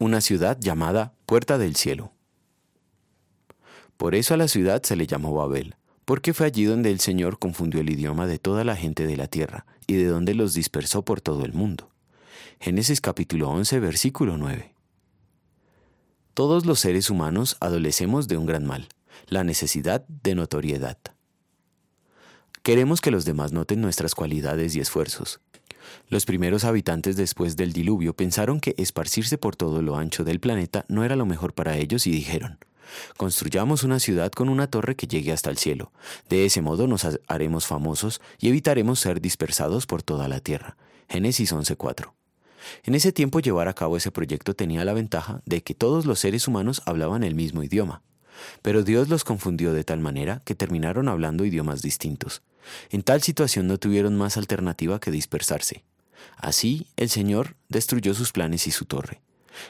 una 0.00 0.22
ciudad 0.22 0.58
llamada 0.58 1.12
Puerta 1.26 1.58
del 1.58 1.76
Cielo. 1.76 2.10
Por 3.98 4.14
eso 4.14 4.32
a 4.32 4.38
la 4.38 4.48
ciudad 4.48 4.82
se 4.82 4.96
le 4.96 5.06
llamó 5.06 5.34
Babel, 5.34 5.76
porque 6.06 6.32
fue 6.32 6.46
allí 6.46 6.64
donde 6.64 6.90
el 6.90 7.00
Señor 7.00 7.38
confundió 7.38 7.82
el 7.82 7.90
idioma 7.90 8.26
de 8.26 8.38
toda 8.38 8.64
la 8.64 8.76
gente 8.76 9.06
de 9.06 9.18
la 9.18 9.26
tierra 9.26 9.66
y 9.86 9.96
de 9.96 10.06
donde 10.06 10.34
los 10.34 10.54
dispersó 10.54 11.04
por 11.04 11.20
todo 11.20 11.44
el 11.44 11.52
mundo. 11.52 11.90
Génesis 12.60 13.02
capítulo 13.02 13.50
11, 13.50 13.78
versículo 13.78 14.38
9. 14.38 14.74
Todos 16.32 16.64
los 16.64 16.80
seres 16.80 17.10
humanos 17.10 17.58
adolecemos 17.60 18.26
de 18.26 18.38
un 18.38 18.46
gran 18.46 18.64
mal, 18.64 18.88
la 19.26 19.44
necesidad 19.44 20.06
de 20.08 20.34
notoriedad. 20.34 20.96
Queremos 22.62 23.02
que 23.02 23.10
los 23.10 23.26
demás 23.26 23.52
noten 23.52 23.82
nuestras 23.82 24.14
cualidades 24.14 24.74
y 24.76 24.80
esfuerzos, 24.80 25.40
los 26.08 26.26
primeros 26.26 26.64
habitantes 26.64 27.16
después 27.16 27.56
del 27.56 27.72
diluvio 27.72 28.14
pensaron 28.14 28.60
que 28.60 28.74
esparcirse 28.78 29.38
por 29.38 29.56
todo 29.56 29.82
lo 29.82 29.96
ancho 29.96 30.24
del 30.24 30.40
planeta 30.40 30.84
no 30.88 31.04
era 31.04 31.16
lo 31.16 31.26
mejor 31.26 31.54
para 31.54 31.76
ellos 31.76 32.06
y 32.06 32.10
dijeron, 32.10 32.58
Construyamos 33.16 33.84
una 33.84 34.00
ciudad 34.00 34.32
con 34.32 34.48
una 34.48 34.66
torre 34.66 34.96
que 34.96 35.06
llegue 35.06 35.32
hasta 35.32 35.50
el 35.50 35.58
cielo. 35.58 35.92
De 36.28 36.44
ese 36.44 36.60
modo 36.60 36.86
nos 36.86 37.06
haremos 37.28 37.66
famosos 37.66 38.20
y 38.38 38.48
evitaremos 38.48 39.00
ser 39.00 39.20
dispersados 39.20 39.86
por 39.86 40.02
toda 40.02 40.28
la 40.28 40.40
tierra. 40.40 40.76
Génesis 41.08 41.52
11:4. 41.52 42.12
En 42.84 42.94
ese 42.94 43.12
tiempo 43.12 43.40
llevar 43.40 43.68
a 43.68 43.74
cabo 43.74 43.96
ese 43.96 44.10
proyecto 44.10 44.54
tenía 44.54 44.84
la 44.84 44.92
ventaja 44.92 45.42
de 45.46 45.62
que 45.62 45.74
todos 45.74 46.04
los 46.04 46.18
seres 46.20 46.46
humanos 46.46 46.82
hablaban 46.84 47.24
el 47.24 47.34
mismo 47.34 47.62
idioma. 47.62 48.02
Pero 48.62 48.82
Dios 48.82 49.08
los 49.08 49.24
confundió 49.24 49.72
de 49.72 49.84
tal 49.84 50.00
manera 50.00 50.42
que 50.44 50.54
terminaron 50.54 51.08
hablando 51.08 51.44
idiomas 51.44 51.82
distintos. 51.82 52.42
En 52.90 53.02
tal 53.02 53.22
situación 53.22 53.66
no 53.66 53.78
tuvieron 53.78 54.16
más 54.16 54.36
alternativa 54.36 55.00
que 55.00 55.10
dispersarse. 55.10 55.84
Así 56.36 56.86
el 56.96 57.08
Señor 57.08 57.56
destruyó 57.68 58.14
sus 58.14 58.32
planes 58.32 58.66
y 58.66 58.70
su 58.70 58.84
torre. 58.84 59.20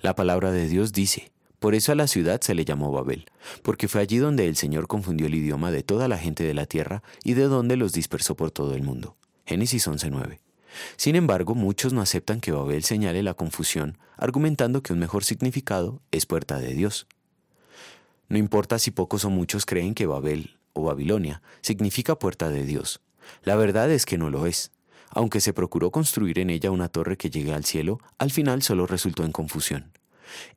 La 0.00 0.14
palabra 0.14 0.50
de 0.52 0.68
Dios 0.68 0.92
dice, 0.92 1.32
por 1.58 1.74
eso 1.74 1.92
a 1.92 1.94
la 1.94 2.06
ciudad 2.06 2.40
se 2.42 2.54
le 2.54 2.64
llamó 2.64 2.92
Babel, 2.92 3.24
porque 3.62 3.88
fue 3.88 4.02
allí 4.02 4.18
donde 4.18 4.46
el 4.46 4.56
Señor 4.56 4.86
confundió 4.86 5.26
el 5.26 5.34
idioma 5.34 5.70
de 5.70 5.82
toda 5.82 6.08
la 6.08 6.18
gente 6.18 6.44
de 6.44 6.54
la 6.54 6.66
tierra 6.66 7.02
y 7.22 7.34
de 7.34 7.44
donde 7.44 7.76
los 7.76 7.92
dispersó 7.92 8.36
por 8.36 8.50
todo 8.50 8.74
el 8.74 8.82
mundo. 8.82 9.16
Génesis 9.46 9.86
11:9. 9.88 10.40
Sin 10.96 11.16
embargo, 11.16 11.54
muchos 11.54 11.92
no 11.92 12.00
aceptan 12.00 12.40
que 12.40 12.52
Babel 12.52 12.84
señale 12.84 13.22
la 13.22 13.34
confusión, 13.34 13.96
argumentando 14.16 14.82
que 14.82 14.92
un 14.92 14.98
mejor 14.98 15.24
significado 15.24 16.02
es 16.10 16.26
puerta 16.26 16.58
de 16.58 16.74
Dios. 16.74 17.06
No 18.34 18.38
importa 18.38 18.80
si 18.80 18.90
pocos 18.90 19.24
o 19.24 19.30
muchos 19.30 19.64
creen 19.64 19.94
que 19.94 20.06
Babel 20.06 20.56
o 20.72 20.82
Babilonia 20.82 21.40
significa 21.60 22.18
puerta 22.18 22.50
de 22.50 22.64
Dios. 22.64 23.00
La 23.44 23.54
verdad 23.54 23.88
es 23.92 24.06
que 24.06 24.18
no 24.18 24.28
lo 24.28 24.46
es. 24.46 24.72
Aunque 25.10 25.40
se 25.40 25.52
procuró 25.52 25.92
construir 25.92 26.40
en 26.40 26.50
ella 26.50 26.72
una 26.72 26.88
torre 26.88 27.16
que 27.16 27.30
llegue 27.30 27.54
al 27.54 27.64
cielo, 27.64 28.00
al 28.18 28.32
final 28.32 28.64
solo 28.64 28.88
resultó 28.88 29.22
en 29.22 29.30
confusión. 29.30 29.92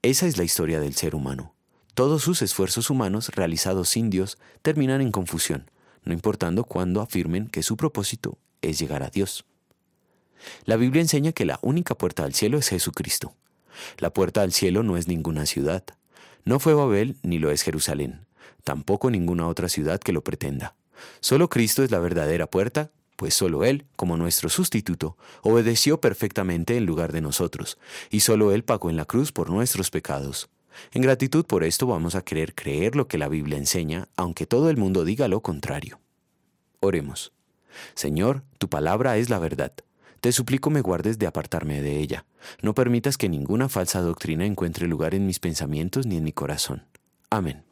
Esa 0.00 0.26
es 0.26 0.38
la 0.38 0.44
historia 0.44 0.80
del 0.80 0.94
ser 0.94 1.14
humano. 1.14 1.54
Todos 1.92 2.22
sus 2.22 2.40
esfuerzos 2.40 2.88
humanos 2.88 3.28
realizados 3.28 3.90
sin 3.90 4.08
Dios 4.08 4.38
terminan 4.62 5.02
en 5.02 5.12
confusión, 5.12 5.70
no 6.02 6.14
importando 6.14 6.64
cuándo 6.64 7.02
afirmen 7.02 7.46
que 7.46 7.62
su 7.62 7.76
propósito 7.76 8.38
es 8.62 8.78
llegar 8.78 9.02
a 9.02 9.10
Dios. 9.10 9.44
La 10.64 10.76
Biblia 10.76 11.02
enseña 11.02 11.32
que 11.32 11.44
la 11.44 11.58
única 11.60 11.94
puerta 11.94 12.24
al 12.24 12.32
cielo 12.32 12.56
es 12.56 12.68
Jesucristo. 12.68 13.34
La 13.98 14.14
puerta 14.14 14.40
al 14.40 14.54
cielo 14.54 14.82
no 14.82 14.96
es 14.96 15.08
ninguna 15.08 15.44
ciudad. 15.44 15.84
No 16.46 16.58
fue 16.58 16.72
Babel 16.72 17.16
ni 17.22 17.38
lo 17.38 17.50
es 17.50 17.62
Jerusalén 17.62 18.26
tampoco 18.66 19.12
ninguna 19.12 19.46
otra 19.46 19.68
ciudad 19.68 20.00
que 20.00 20.12
lo 20.12 20.24
pretenda. 20.24 20.74
Solo 21.20 21.48
Cristo 21.48 21.84
es 21.84 21.92
la 21.92 22.00
verdadera 22.00 22.48
puerta, 22.48 22.90
pues 23.14 23.32
solo 23.32 23.64
Él, 23.64 23.86
como 23.94 24.16
nuestro 24.16 24.48
sustituto, 24.48 25.16
obedeció 25.42 26.00
perfectamente 26.00 26.76
en 26.76 26.84
lugar 26.84 27.12
de 27.12 27.20
nosotros, 27.20 27.78
y 28.10 28.20
solo 28.20 28.50
Él 28.50 28.64
pagó 28.64 28.90
en 28.90 28.96
la 28.96 29.04
cruz 29.04 29.30
por 29.30 29.50
nuestros 29.50 29.92
pecados. 29.92 30.48
En 30.92 31.00
gratitud 31.00 31.46
por 31.46 31.62
esto 31.62 31.86
vamos 31.86 32.16
a 32.16 32.22
querer 32.22 32.56
creer 32.56 32.96
lo 32.96 33.06
que 33.06 33.18
la 33.18 33.28
Biblia 33.28 33.56
enseña, 33.56 34.08
aunque 34.16 34.46
todo 34.46 34.68
el 34.68 34.76
mundo 34.76 35.04
diga 35.04 35.28
lo 35.28 35.40
contrario. 35.42 36.00
Oremos. 36.80 37.32
Señor, 37.94 38.42
tu 38.58 38.68
palabra 38.68 39.16
es 39.16 39.30
la 39.30 39.38
verdad. 39.38 39.72
Te 40.20 40.32
suplico 40.32 40.70
me 40.70 40.80
guardes 40.80 41.18
de 41.18 41.26
apartarme 41.26 41.82
de 41.82 41.98
ella. 41.98 42.24
No 42.62 42.74
permitas 42.74 43.16
que 43.16 43.28
ninguna 43.28 43.68
falsa 43.68 44.00
doctrina 44.00 44.44
encuentre 44.44 44.88
lugar 44.88 45.14
en 45.14 45.26
mis 45.26 45.38
pensamientos 45.38 46.06
ni 46.06 46.16
en 46.16 46.24
mi 46.24 46.32
corazón. 46.32 46.84
Amén. 47.30 47.64